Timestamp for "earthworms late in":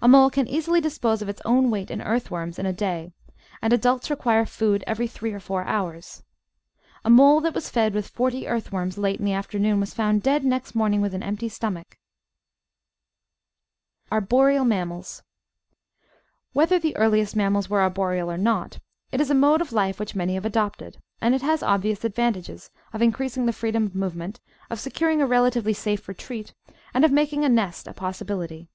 8.46-9.24